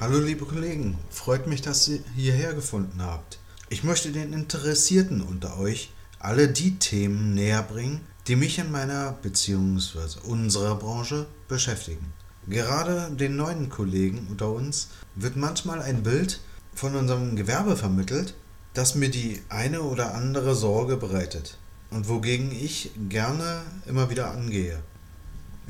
[0.00, 3.38] Hallo liebe Kollegen, freut mich, dass ihr hierher gefunden habt.
[3.68, 9.12] Ich möchte den Interessierten unter euch alle die Themen näher bringen, die mich in meiner
[9.20, 10.20] bzw.
[10.26, 12.14] unserer Branche beschäftigen.
[12.46, 16.40] Gerade den neuen Kollegen unter uns wird manchmal ein Bild
[16.74, 18.32] von unserem Gewerbe vermittelt,
[18.72, 21.58] das mir die eine oder andere Sorge bereitet
[21.90, 24.82] und wogegen ich gerne immer wieder angehe.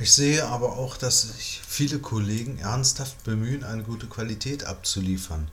[0.01, 5.51] Ich sehe aber auch, dass sich viele Kollegen ernsthaft bemühen, eine gute Qualität abzuliefern,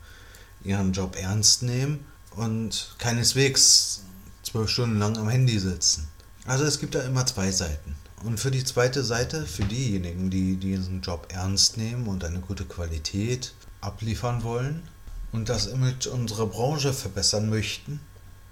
[0.64, 4.04] ihren Job ernst nehmen und keineswegs
[4.42, 6.08] zwölf Stunden lang am Handy sitzen.
[6.46, 7.94] Also es gibt da immer zwei Seiten.
[8.24, 12.64] Und für die zweite Seite, für diejenigen, die diesen Job ernst nehmen und eine gute
[12.64, 13.52] Qualität
[13.82, 14.82] abliefern wollen
[15.30, 18.00] und das Image unserer Branche verbessern möchten,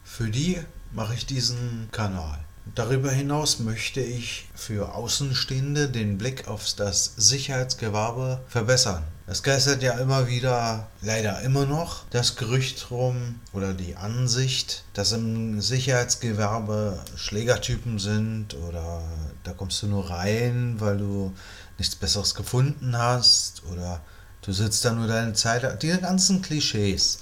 [0.05, 0.59] für die
[0.93, 2.39] mache ich diesen Kanal.
[2.75, 9.05] Darüber hinaus möchte ich für Außenstehende den Blick auf das Sicherheitsgewerbe verbessern.
[9.29, 15.13] Es geistert ja immer wieder, leider immer noch, das Gerücht rum oder die Ansicht, dass
[15.13, 19.03] im Sicherheitsgewerbe Schlägertypen sind oder
[19.43, 21.33] da kommst du nur rein, weil du
[21.79, 24.01] nichts Besseres gefunden hast oder
[24.43, 25.83] du sitzt da nur deine Zeit.
[25.83, 27.21] Diese ganzen Klischees,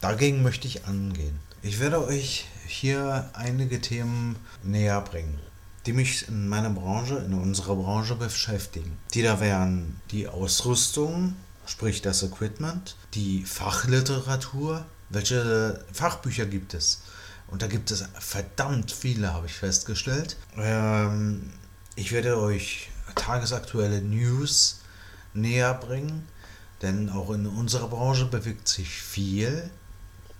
[0.00, 1.38] dagegen möchte ich angehen.
[1.60, 5.40] Ich werde euch hier einige Themen näher bringen,
[5.86, 8.96] die mich in meiner Branche, in unserer Branche beschäftigen.
[9.12, 11.34] Die da wären die Ausrüstung,
[11.66, 17.02] sprich das Equipment, die Fachliteratur, welche Fachbücher gibt es?
[17.48, 20.36] Und da gibt es verdammt viele, habe ich festgestellt.
[20.56, 21.50] Ähm,
[21.96, 24.82] ich werde euch tagesaktuelle News
[25.34, 26.28] näher bringen,
[26.82, 29.70] denn auch in unserer Branche bewegt sich viel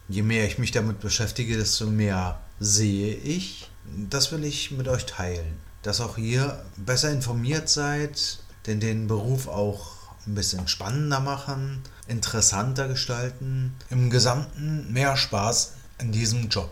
[0.09, 3.71] je mehr ich mich damit beschäftige, desto mehr sehe ich.
[4.11, 5.59] Das will ich mit euch teilen.
[5.83, 12.89] Dass auch ihr besser informiert seid, denn den Beruf auch ein bisschen spannender machen, interessanter
[12.89, 16.67] gestalten, im Gesamten mehr Spaß in diesem Job.